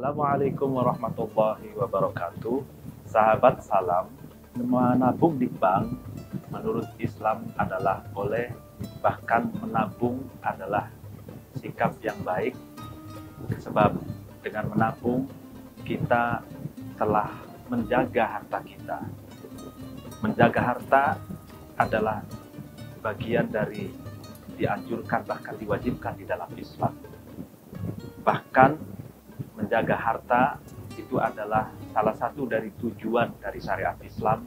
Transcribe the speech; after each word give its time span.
Assalamualaikum 0.00 0.80
warahmatullahi 0.80 1.76
wabarakatuh. 1.76 2.64
Sahabat 3.04 3.60
salam, 3.60 4.08
menabung 4.56 5.36
di 5.36 5.44
bank 5.44 5.92
menurut 6.48 6.88
Islam 6.96 7.44
adalah 7.60 8.00
boleh, 8.16 8.48
bahkan 9.04 9.52
menabung 9.60 10.24
adalah 10.40 10.88
sikap 11.60 11.92
yang 12.00 12.16
baik. 12.24 12.56
Sebab 13.60 14.00
dengan 14.40 14.72
menabung 14.72 15.28
kita 15.84 16.40
telah 16.96 17.28
menjaga 17.68 18.40
harta 18.40 18.58
kita. 18.64 19.04
Menjaga 20.24 20.60
harta 20.64 21.04
adalah 21.76 22.24
bagian 23.04 23.52
dari 23.52 23.92
dianjurkan 24.56 25.28
bahkan 25.28 25.60
diwajibkan 25.60 26.16
di 26.16 26.24
dalam 26.24 26.48
Islam. 26.56 26.96
Bahkan 28.24 28.89
menjaga 29.70 29.94
harta 29.94 30.58
itu 30.98 31.22
adalah 31.22 31.70
salah 31.94 32.10
satu 32.18 32.42
dari 32.42 32.74
tujuan 32.82 33.30
dari 33.38 33.62
syariat 33.62 33.94
Islam 34.02 34.42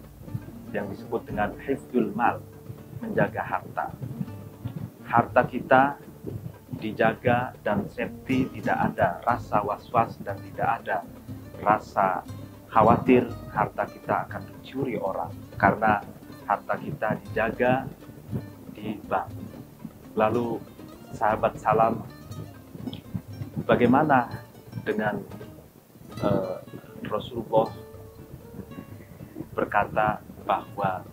yang 0.75 0.91
disebut 0.91 1.23
dengan 1.23 1.55
hifdul 1.63 2.11
mal, 2.11 2.43
menjaga 2.99 3.39
harta. 3.39 3.87
Harta 5.07 5.47
kita 5.47 5.95
dijaga 6.75 7.55
dan 7.63 7.87
safety, 7.87 8.51
tidak 8.59 8.91
ada 8.91 9.23
rasa 9.23 9.63
was-was 9.63 10.19
dan 10.27 10.35
tidak 10.51 10.83
ada 10.83 11.07
rasa 11.63 12.19
khawatir 12.67 13.23
harta 13.55 13.87
kita 13.87 14.27
akan 14.27 14.43
dicuri 14.59 14.99
orang 14.99 15.31
karena 15.55 16.03
harta 16.43 16.75
kita 16.83 17.15
dijaga 17.23 17.87
di 18.75 18.99
bank. 19.07 19.31
Lalu 20.19 20.59
sahabat 21.15 21.55
salam, 21.63 22.03
bagaimana 23.63 24.51
dengan 24.83 25.19
uh, 26.19 26.59
Rasulullah 27.07 27.71
berkata 29.55 30.19
bahwa 30.43 31.07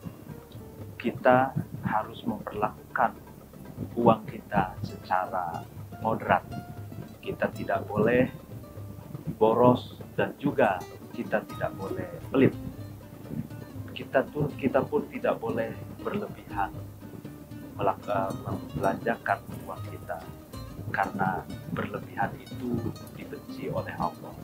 kita 0.98 1.54
harus 1.86 2.20
memperlakukan 2.26 3.14
uang 3.96 4.22
kita 4.28 4.76
secara 4.84 5.64
moderat. 6.02 6.44
Kita 7.22 7.48
tidak 7.54 7.86
boleh 7.88 8.28
boros 9.38 9.96
dan 10.18 10.34
juga 10.36 10.82
kita 11.14 11.41
tidak 11.46 11.72
boleh 11.78 12.08
pelit. 12.28 12.54
Kita 13.94 14.24
pun 14.28 14.50
kita 14.58 14.82
pun 14.84 15.04
tidak 15.08 15.38
boleh 15.38 15.72
berlebihan 16.00 16.72
membelanjakan 17.80 19.41
uang 19.64 19.82
kita 19.88 20.20
karena 20.92 21.41
berlebihan 21.72 22.28
itu 22.36 22.76
dibenci 23.30 23.70
oleh 23.70 23.94
Allah. 23.94 24.34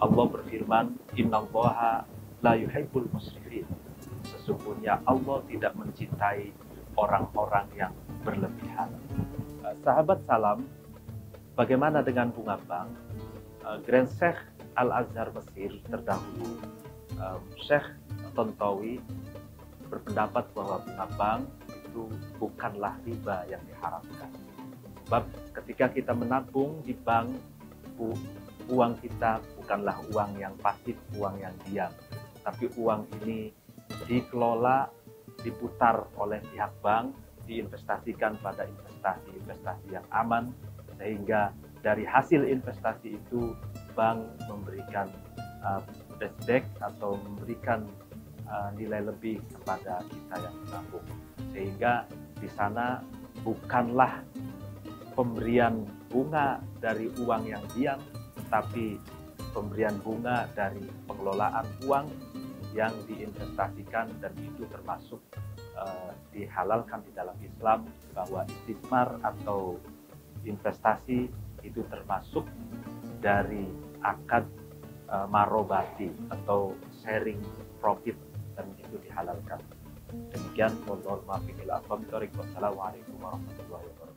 Allah 0.00 0.24
berfirman, 0.32 0.96
Innallaha 1.20 2.08
la 2.40 2.56
yuhibbul 2.56 3.04
musrifin. 3.12 3.68
Sesungguhnya 4.24 5.04
Allah 5.04 5.44
tidak 5.46 5.76
mencintai 5.76 6.48
orang-orang 6.96 7.68
yang 7.76 7.92
berlebihan. 8.24 8.88
Uh, 9.60 9.76
sahabat 9.84 10.24
salam, 10.24 10.64
bagaimana 11.52 12.00
dengan 12.00 12.32
bunga 12.32 12.56
bank? 12.64 12.90
Uh, 13.62 13.76
Grand 13.84 14.08
Sheikh 14.08 14.40
Al-Azhar 14.74 15.30
Mesir 15.36 15.76
terdahulu, 15.86 16.58
uh, 17.20 17.38
Sheikh 17.68 17.84
Tontowi 18.32 18.98
berpendapat 19.92 20.48
bahwa 20.56 20.80
bunga 20.82 21.06
bank 21.20 21.42
itu 21.68 22.08
bukanlah 22.40 22.96
riba 23.04 23.44
yang 23.52 23.60
diharapkan 23.68 24.32
Sebab 25.12 25.28
ketika 25.60 25.92
kita 25.92 26.16
menabung 26.16 26.80
di 26.88 26.96
bank, 26.96 27.36
uang 28.70 28.92
kita 29.02 29.42
bukanlah 29.58 29.96
uang 30.14 30.38
yang 30.38 30.54
pasif, 30.60 30.96
uang 31.18 31.36
yang 31.42 31.54
diam. 31.66 31.92
Tapi 32.42 32.70
uang 32.78 33.06
ini 33.22 33.50
dikelola, 34.06 34.88
diputar 35.42 36.06
oleh 36.18 36.38
pihak 36.52 36.72
bank, 36.82 37.14
diinvestasikan 37.46 38.38
pada 38.38 38.66
investasi-investasi 38.66 39.86
yang 39.90 40.06
aman, 40.14 40.54
sehingga 40.98 41.50
dari 41.82 42.06
hasil 42.06 42.46
investasi 42.46 43.18
itu 43.18 43.54
bank 43.98 44.22
memberikan 44.46 45.10
uh, 45.66 45.82
atau 46.78 47.18
memberikan 47.18 47.82
uh, 48.46 48.70
nilai 48.78 49.02
lebih 49.02 49.42
kepada 49.58 49.98
kita 50.06 50.36
yang 50.38 50.56
menabung. 50.66 51.06
Sehingga 51.50 52.06
di 52.38 52.46
sana 52.54 53.02
bukanlah 53.42 54.22
pemberian 55.12 55.84
bunga 56.08 56.60
dari 56.80 57.08
uang 57.20 57.42
yang 57.48 57.64
diam, 57.76 58.00
tapi 58.48 58.96
pemberian 59.52 59.96
bunga 60.00 60.48
dari 60.56 60.82
pengelolaan 61.08 61.68
uang 61.84 62.06
yang 62.72 62.92
diinvestasikan 63.04 64.08
dan 64.20 64.32
itu 64.40 64.64
termasuk 64.72 65.20
uh, 65.76 66.10
dihalalkan 66.32 67.04
di 67.04 67.12
dalam 67.12 67.36
Islam 67.44 67.84
bahwa 68.16 68.48
istismar 68.48 69.20
atau 69.20 69.76
investasi 70.48 71.28
itu 71.62 71.80
termasuk 71.92 72.48
dari 73.20 73.68
akad 74.02 74.48
uh, 75.12 75.28
marobati 75.28 76.10
atau 76.32 76.74
sharing 77.04 77.38
profit 77.78 78.16
dan 78.56 78.66
itu 78.80 78.96
dihalalkan. 79.04 79.60
Demikian, 80.12 80.72
Wassalamualaikum 82.36 83.16
warahmatullahi 83.16 83.84
wabarakatuh. 83.96 84.11